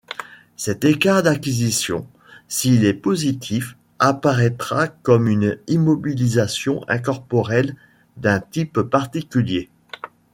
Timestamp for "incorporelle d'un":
6.89-8.39